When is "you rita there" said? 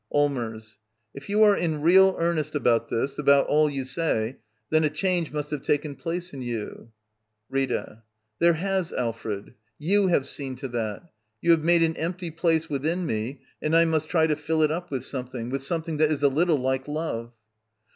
6.41-8.53